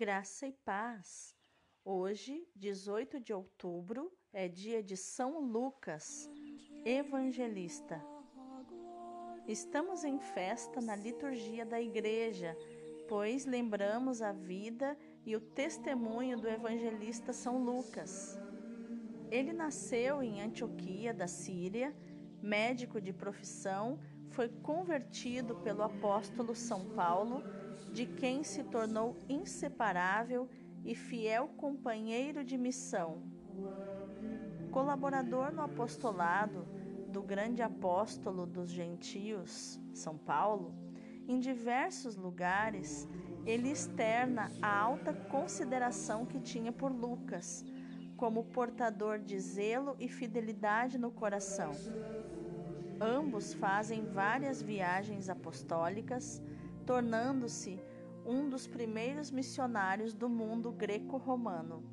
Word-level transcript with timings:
Graça 0.00 0.46
e 0.46 0.52
paz. 0.64 1.34
Hoje, 1.84 2.46
18 2.54 3.18
de 3.18 3.32
outubro, 3.32 4.12
é 4.32 4.46
dia 4.46 4.80
de 4.80 4.96
São 4.96 5.40
Lucas, 5.40 6.30
evangelista. 6.84 8.00
Estamos 9.48 10.04
em 10.04 10.20
festa 10.20 10.80
na 10.80 10.94
liturgia 10.94 11.66
da 11.66 11.82
igreja, 11.82 12.56
pois 13.08 13.44
lembramos 13.44 14.22
a 14.22 14.30
vida 14.30 14.96
e 15.26 15.34
o 15.34 15.40
testemunho 15.40 16.38
do 16.38 16.46
evangelista 16.46 17.32
São 17.32 17.58
Lucas. 17.60 18.38
Ele 19.32 19.52
nasceu 19.52 20.22
em 20.22 20.40
Antioquia 20.40 21.12
da 21.12 21.26
Síria, 21.26 21.92
médico 22.40 23.00
de 23.00 23.12
profissão, 23.12 23.98
foi 24.38 24.48
convertido 24.62 25.56
pelo 25.56 25.82
apóstolo 25.82 26.54
São 26.54 26.90
Paulo 26.90 27.42
de 27.92 28.06
quem 28.06 28.44
se 28.44 28.62
tornou 28.62 29.16
inseparável 29.28 30.48
e 30.84 30.94
fiel 30.94 31.48
companheiro 31.56 32.44
de 32.44 32.56
missão. 32.56 33.20
Colaborador 34.70 35.52
no 35.52 35.62
apostolado 35.62 36.68
do 37.08 37.20
grande 37.20 37.62
apóstolo 37.62 38.46
dos 38.46 38.70
gentios, 38.70 39.80
São 39.92 40.16
Paulo, 40.16 40.72
em 41.26 41.40
diversos 41.40 42.14
lugares 42.14 43.08
ele 43.44 43.68
externa 43.72 44.52
a 44.62 44.72
alta 44.72 45.12
consideração 45.12 46.24
que 46.24 46.38
tinha 46.38 46.70
por 46.70 46.92
Lucas, 46.92 47.64
como 48.16 48.44
portador 48.44 49.18
de 49.18 49.36
zelo 49.40 49.96
e 49.98 50.08
fidelidade 50.08 50.96
no 50.96 51.10
coração. 51.10 51.72
Ambos 53.00 53.54
fazem 53.54 54.04
várias 54.04 54.60
viagens 54.60 55.28
apostólicas 55.28 56.42
tornando-se 56.84 57.80
um 58.26 58.48
dos 58.48 58.66
primeiros 58.66 59.30
missionários 59.30 60.12
do 60.12 60.28
mundo 60.28 60.72
greco-romano. 60.72 61.84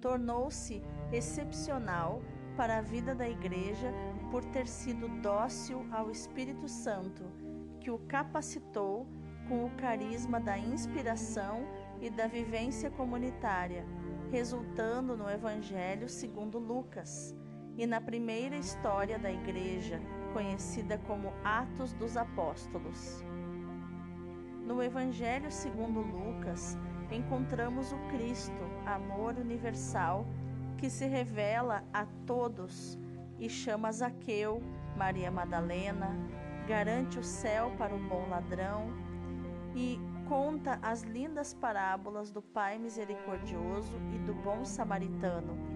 Tornou-se 0.00 0.80
excepcional 1.12 2.22
para 2.56 2.78
a 2.78 2.82
vida 2.82 3.14
da 3.14 3.28
Igreja 3.28 3.92
por 4.30 4.44
ter 4.44 4.68
sido 4.68 5.08
dócil 5.20 5.84
ao 5.90 6.10
Espírito 6.10 6.68
Santo, 6.68 7.24
que 7.80 7.90
o 7.90 7.98
capacitou 7.98 9.06
com 9.48 9.64
o 9.64 9.70
carisma 9.76 10.38
da 10.38 10.56
inspiração 10.56 11.66
e 12.00 12.10
da 12.10 12.26
vivência 12.26 12.90
comunitária, 12.90 13.84
resultando 14.30 15.16
no 15.16 15.28
Evangelho 15.28 16.08
segundo 16.08 16.58
Lucas 16.58 17.34
e 17.76 17.86
na 17.86 18.00
primeira 18.00 18.56
história 18.56 19.18
da 19.18 19.30
Igreja, 19.30 20.00
conhecida 20.32 20.98
como 21.06 21.32
Atos 21.44 21.92
dos 21.94 22.16
Apóstolos. 22.16 23.24
No 24.64 24.82
Evangelho 24.82 25.50
segundo 25.50 26.00
Lucas, 26.00 26.78
encontramos 27.10 27.92
o 27.92 27.98
Cristo, 28.08 28.64
amor 28.86 29.34
universal, 29.34 30.26
que 30.78 30.88
se 30.88 31.06
revela 31.06 31.84
a 31.92 32.06
todos 32.26 32.98
e 33.38 33.48
chama 33.48 33.92
Zaqueu, 33.92 34.62
Maria 34.96 35.30
Madalena, 35.30 36.16
garante 36.66 37.18
o 37.18 37.24
céu 37.24 37.72
para 37.76 37.94
o 37.94 37.98
bom 37.98 38.26
ladrão 38.28 38.86
e 39.74 40.00
conta 40.28 40.78
as 40.82 41.02
lindas 41.02 41.52
parábolas 41.52 42.30
do 42.30 42.40
Pai 42.40 42.78
misericordioso 42.78 43.98
e 44.14 44.18
do 44.18 44.32
bom 44.34 44.64
samaritano. 44.64 45.73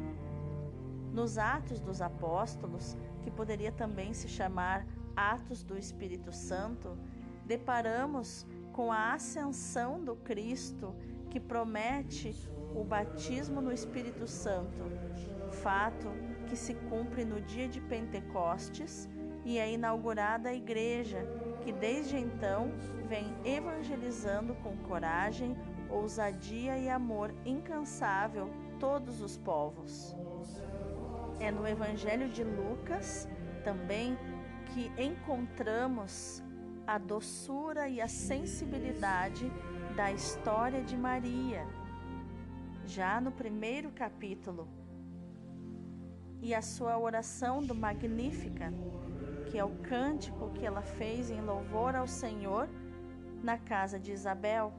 Nos 1.19 1.37
Atos 1.37 1.81
dos 1.81 2.01
Apóstolos, 2.01 2.97
que 3.23 3.29
poderia 3.29 3.73
também 3.73 4.15
se 4.15 4.29
chamar 4.29 4.87
Atos 5.17 5.65
do 5.65 5.77
Espírito 5.77 6.31
Santo, 6.33 6.97
deparamos 7.45 8.47
com 8.73 8.93
a 8.93 9.15
ascensão 9.15 10.01
do 10.01 10.15
Cristo 10.15 10.95
que 11.29 11.41
promete 11.41 12.37
o 12.73 12.85
batismo 12.85 13.61
no 13.61 13.73
Espírito 13.73 14.29
Santo, 14.29 14.79
fato 15.51 16.07
que 16.47 16.55
se 16.55 16.75
cumpre 16.89 17.25
no 17.25 17.41
dia 17.41 17.67
de 17.67 17.81
Pentecostes 17.81 19.09
e 19.45 19.59
é 19.59 19.73
inaugurada 19.73 20.51
a 20.51 20.55
igreja, 20.55 21.27
que 21.65 21.73
desde 21.73 22.17
então 22.17 22.71
vem 23.09 23.35
evangelizando 23.45 24.55
com 24.63 24.77
coragem, 24.89 25.57
ousadia 25.91 26.79
e 26.79 26.89
amor 26.89 27.35
incansável 27.45 28.49
todos 28.79 29.21
os 29.21 29.37
povos. 29.37 30.17
É 31.41 31.53
no 31.53 31.67
Evangelho 31.67 32.29
de 32.29 32.43
Lucas 32.43 33.29
também 33.63 34.19
que 34.67 34.91
encontramos 35.01 36.43
a 36.87 36.99
doçura 36.99 37.89
e 37.89 38.01
a 38.01 38.09
sensibilidade 38.09 39.51
da 39.95 40.11
história 40.11 40.83
de 40.83 40.97
Maria, 40.97 41.67
já 42.85 43.21
no 43.21 43.31
primeiro 43.31 43.91
capítulo, 43.91 44.67
e 46.41 46.55
a 46.55 46.63
sua 46.63 46.99
oração 46.99 47.63
do 47.63 47.75
Magnífica, 47.75 48.73
que 49.51 49.59
é 49.59 49.65
o 49.65 49.77
cântico 49.83 50.51
que 50.51 50.67
ela 50.67 50.83
fez 50.83 51.31
em 51.31 51.41
louvor 51.41 51.95
ao 51.95 52.07
Senhor 52.07 52.69
na 53.43 53.59
casa 53.59 53.99
de 53.99 54.13
Isabel. 54.13 54.73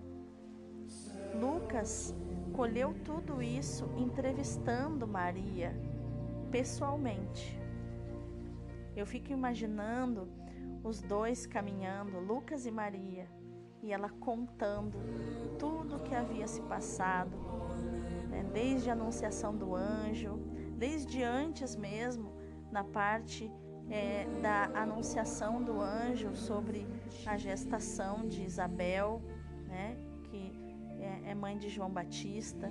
Lucas 1.40 2.14
colheu 2.54 2.94
tudo 3.06 3.42
isso 3.42 3.90
entrevistando 3.98 5.08
Maria 5.08 5.89
pessoalmente. 6.52 7.60
Eu 8.96 9.06
fico 9.06 9.32
imaginando 9.32 10.28
os 10.84 11.02
dois 11.02 11.46
caminhando, 11.46 12.20
Lucas 12.20 12.66
e 12.66 12.72
Maria, 12.72 13.28
e 13.82 13.92
ela 13.92 14.10
contando 14.10 14.98
tudo 15.58 15.98
o 15.98 16.00
que 16.00 16.14
havia 16.14 16.48
se 16.48 16.62
passado, 16.64 17.38
né? 18.30 18.44
desde 18.54 18.90
a 18.90 18.94
anunciação 18.94 19.56
do 19.56 19.76
anjo, 19.76 20.38
desde 20.78 21.24
antes 21.24 21.76
mesmo, 21.76 22.34
na 22.72 22.84
parte 22.84 23.52
é, 23.90 24.26
da 24.42 24.66
anunciação 24.82 25.64
do 25.64 25.82
anjo 25.82 26.36
sobre 26.36 26.88
a 27.26 27.38
gestação 27.38 28.28
de 28.28 28.44
Isabel, 28.44 29.22
né? 29.68 29.98
É 31.30 31.36
mãe 31.36 31.60
de 31.60 31.70
João 31.70 31.92
Batista, 31.92 32.68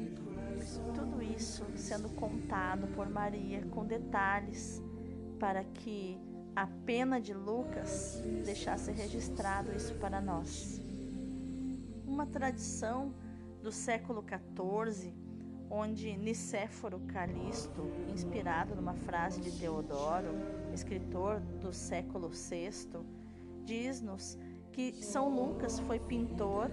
tudo 0.92 1.22
isso 1.22 1.64
sendo 1.76 2.08
contado 2.08 2.88
por 2.88 3.08
Maria 3.08 3.64
com 3.70 3.84
detalhes 3.84 4.82
para 5.38 5.62
que 5.62 6.18
a 6.56 6.66
pena 6.84 7.20
de 7.20 7.32
Lucas 7.32 8.20
deixasse 8.44 8.90
registrado 8.90 9.70
isso 9.76 9.94
para 9.94 10.20
nós. 10.20 10.80
Uma 12.04 12.26
tradição 12.26 13.14
do 13.62 13.70
século 13.70 14.24
XIV, 14.26 15.14
onde 15.70 16.16
Nicéforo 16.16 16.98
Calisto, 17.06 17.88
inspirado 18.12 18.74
numa 18.74 18.94
frase 18.94 19.40
de 19.40 19.52
Teodoro, 19.52 20.34
escritor 20.74 21.38
do 21.60 21.72
século 21.72 22.28
VI, 22.28 23.04
diz-nos 23.64 24.36
que 24.72 24.92
São 25.04 25.28
Lucas 25.28 25.78
foi 25.78 26.00
pintor 26.00 26.68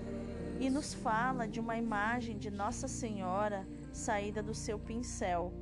e 0.59 0.69
nos 0.69 0.93
fala 0.93 1.47
de 1.47 1.59
uma 1.59 1.77
imagem 1.77 2.37
de 2.37 2.49
Nossa 2.49 2.87
Senhora 2.87 3.67
saída 3.91 4.41
do 4.41 4.53
seu 4.53 4.79
pincel 4.79 5.53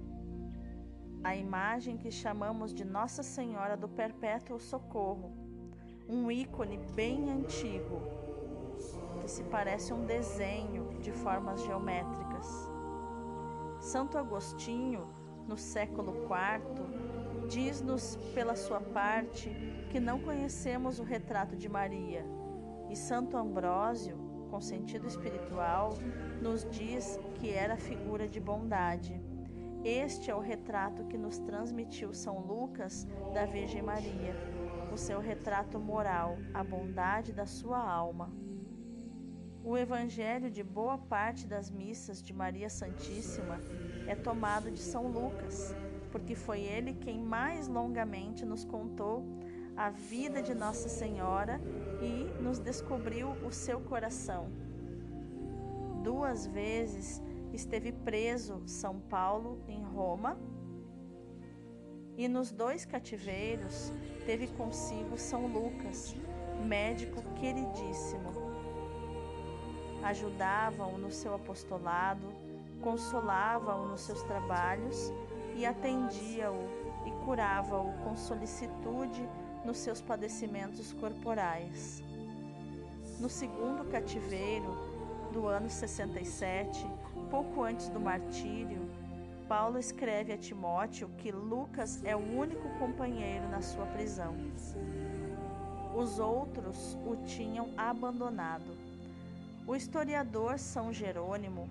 a 1.23 1.35
imagem 1.35 1.95
que 1.95 2.11
chamamos 2.11 2.73
de 2.73 2.83
Nossa 2.83 3.23
Senhora 3.23 3.77
do 3.77 3.87
Perpétuo 3.87 4.59
Socorro, 4.59 5.31
um 6.07 6.29
ícone 6.29 6.77
bem 6.93 7.29
antigo, 7.29 8.01
que 9.21 9.31
se 9.31 9.41
parece 9.43 9.93
um 9.93 10.05
desenho 10.05 10.99
de 10.99 11.13
formas 11.13 11.63
geométricas. 11.63 12.69
Santo 13.79 14.17
Agostinho, 14.17 15.07
no 15.47 15.57
século 15.57 16.13
IV, 16.23 17.47
diz-nos, 17.47 18.17
pela 18.33 18.55
sua 18.55 18.81
parte, 18.81 19.49
que 19.91 20.01
não 20.01 20.19
conhecemos 20.19 20.99
o 20.99 21.03
retrato 21.03 21.55
de 21.55 21.69
Maria, 21.69 22.25
e 22.89 22.97
Santo 22.97 23.37
Ambrósio, 23.37 24.17
com 24.53 24.61
sentido 24.61 25.07
espiritual, 25.07 25.97
nos 26.39 26.63
diz 26.69 27.19
que 27.33 27.49
era 27.49 27.75
figura 27.75 28.27
de 28.27 28.39
bondade. 28.39 29.19
Este 29.83 30.29
é 30.29 30.35
o 30.35 30.39
retrato 30.39 31.05
que 31.05 31.17
nos 31.17 31.39
transmitiu 31.39 32.13
São 32.13 32.37
Lucas 32.37 33.07
da 33.33 33.47
Virgem 33.47 33.81
Maria, 33.81 34.35
o 34.93 34.95
seu 34.95 35.19
retrato 35.19 35.79
moral, 35.79 36.37
a 36.53 36.63
bondade 36.63 37.33
da 37.33 37.47
sua 37.47 37.79
alma. 37.79 38.31
O 39.63 39.75
evangelho 39.75 40.51
de 40.51 40.63
boa 40.63 40.99
parte 40.99 41.47
das 41.47 41.71
missas 41.71 42.21
de 42.21 42.31
Maria 42.31 42.69
Santíssima 42.69 43.59
é 44.05 44.13
tomado 44.13 44.69
de 44.69 44.79
São 44.79 45.07
Lucas, 45.07 45.73
porque 46.11 46.35
foi 46.35 46.61
ele 46.61 46.93
quem 46.93 47.19
mais 47.19 47.67
longamente 47.67 48.45
nos 48.45 48.63
contou 48.63 49.25
a 49.75 49.89
vida 49.89 50.41
de 50.41 50.53
Nossa 50.53 50.87
Senhora 50.87 51.59
e 52.01 52.41
nos 52.41 52.59
descobriu 52.59 53.31
o 53.45 53.51
seu 53.51 53.79
coração. 53.81 54.51
Duas 56.03 56.45
vezes 56.45 57.21
esteve 57.51 57.91
preso 57.91 58.61
São 58.67 58.99
Paulo 58.99 59.63
em 59.67 59.81
Roma 59.81 60.37
e 62.15 62.27
nos 62.27 62.51
dois 62.51 62.85
cativeiros 62.85 63.91
teve 64.25 64.47
consigo 64.47 65.17
São 65.17 65.47
Lucas, 65.47 66.15
médico 66.65 67.21
queridíssimo. 67.39 68.31
ajudavam-o 70.03 70.97
no 70.97 71.09
seu 71.09 71.33
apostolado, 71.33 72.27
consolava-o 72.81 73.87
nos 73.87 74.01
seus 74.01 74.21
trabalhos 74.23 75.11
e 75.55 75.65
atendia-o 75.65 76.59
e 77.05 77.11
curava-o 77.25 77.93
com 78.03 78.15
solicitude 78.15 79.27
nos 79.65 79.77
seus 79.77 80.01
padecimentos 80.01 80.93
corporais. 80.93 82.03
No 83.19 83.29
segundo 83.29 83.85
cativeiro 83.89 84.77
do 85.31 85.47
ano 85.47 85.69
67, 85.69 86.85
pouco 87.29 87.63
antes 87.63 87.89
do 87.89 87.99
martírio, 87.99 88.81
Paulo 89.47 89.77
escreve 89.77 90.33
a 90.33 90.37
Timóteo 90.37 91.09
que 91.17 91.31
Lucas 91.31 92.03
é 92.03 92.15
o 92.15 92.19
único 92.19 92.67
companheiro 92.79 93.47
na 93.49 93.61
sua 93.61 93.85
prisão. 93.85 94.35
Os 95.95 96.17
outros 96.17 96.97
o 97.05 97.15
tinham 97.25 97.69
abandonado. 97.77 98.75
O 99.67 99.75
historiador 99.75 100.57
São 100.57 100.91
Jerônimo 100.91 101.69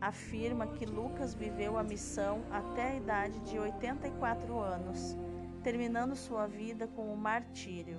afirma 0.00 0.66
que 0.66 0.86
Lucas 0.86 1.34
viveu 1.34 1.76
a 1.76 1.82
missão 1.82 2.42
até 2.50 2.90
a 2.90 2.96
idade 2.96 3.38
de 3.40 3.58
84 3.58 4.58
anos, 4.58 5.16
terminando 5.64 6.14
sua 6.14 6.46
vida 6.46 6.86
com 6.86 7.12
o 7.12 7.16
martírio. 7.16 7.98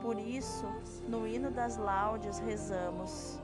Por 0.00 0.18
isso, 0.18 0.64
no 1.06 1.26
hino 1.26 1.50
das 1.50 1.76
laudes 1.76 2.38
rezamos, 2.38 3.38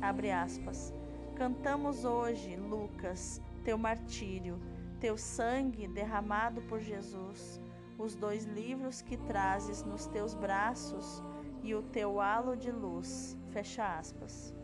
aspas, 0.00 0.94
cantamos 1.34 2.04
hoje, 2.04 2.56
Lucas, 2.56 3.42
teu 3.64 3.76
martírio, 3.76 4.58
teu 5.00 5.18
sangue 5.18 5.88
derramado 5.88 6.62
por 6.62 6.80
Jesus, 6.80 7.60
os 7.98 8.14
dois 8.14 8.44
livros 8.44 9.02
que 9.02 9.16
trazes 9.16 9.82
nos 9.82 10.06
teus 10.06 10.32
braços 10.32 11.22
e 11.62 11.74
o 11.74 11.82
teu 11.82 12.20
halo 12.20 12.56
de 12.56 12.70
luz. 12.70 13.36
Fecha 13.50 13.98
aspas. 13.98 14.54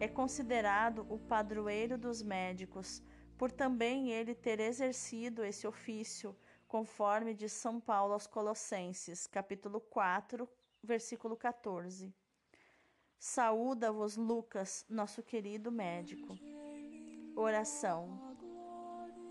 É 0.00 0.08
considerado 0.08 1.06
o 1.10 1.18
padroeiro 1.18 1.98
dos 1.98 2.22
médicos, 2.22 3.02
por 3.36 3.52
também 3.52 4.10
ele 4.10 4.34
ter 4.34 4.58
exercido 4.58 5.44
esse 5.44 5.66
ofício, 5.66 6.34
conforme 6.68 7.32
de 7.32 7.48
São 7.48 7.80
Paulo 7.80 8.12
aos 8.12 8.26
Colossenses, 8.26 9.26
capítulo 9.26 9.80
4, 9.80 10.46
versículo 10.82 11.34
14. 11.34 12.14
Saúda-vos, 13.18 14.16
Lucas, 14.16 14.84
nosso 14.88 15.22
querido 15.22 15.72
médico. 15.72 16.38
Oração. 17.34 18.36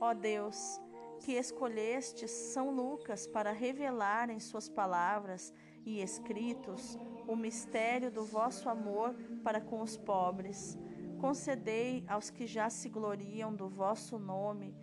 Ó 0.02 0.14
Deus, 0.16 0.82
que 1.20 1.34
escolhestes 1.34 2.32
São 2.32 2.72
Lucas 2.72 3.28
para 3.28 3.52
revelar 3.52 4.30
em 4.32 4.40
suas 4.40 4.68
palavras 4.68 5.54
e 5.86 6.02
escritos 6.02 6.98
o 7.28 7.36
mistério 7.36 8.12
do 8.12 8.26
vosso 8.26 8.68
amor 8.68 9.14
para 9.44 9.62
com 9.62 9.82
os 9.82 9.96
pobres, 9.96 10.78
concedei 11.22 12.04
aos 12.08 12.30
que 12.30 12.48
já 12.48 12.70
se 12.70 12.90
gloriam 12.90 13.56
do 13.56 13.70
vosso 13.70 14.18
nome 14.18 14.76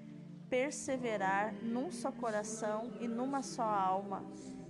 perseverar 0.49 1.55
num 1.62 1.91
só 1.91 2.11
coração 2.12 2.93
e 3.00 3.08
numa 3.08 3.43
só 3.43 3.62
alma, 3.62 4.25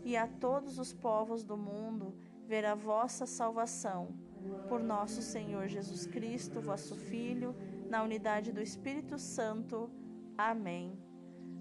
e 0.04 0.16
a 0.16 0.26
todos 0.26 0.78
os 0.78 0.92
povos 0.92 1.44
do 1.44 1.56
mundo 1.56 2.14
ver 2.46 2.64
a 2.64 2.74
vossa 2.74 3.26
salvação. 3.26 4.08
Por 4.68 4.80
nosso 4.82 5.22
Senhor 5.22 5.68
Jesus 5.68 6.06
Cristo, 6.06 6.60
vosso 6.60 6.94
Filho, 6.94 7.54
na 7.88 8.02
unidade 8.02 8.52
do 8.52 8.60
Espírito 8.60 9.18
Santo. 9.18 9.90
Amém. 10.36 10.98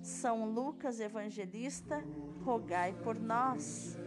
São 0.01 0.45
Lucas 0.45 0.99
Evangelista, 0.99 2.03
rogai 2.43 2.93
por 3.03 3.17
nós. 3.17 3.97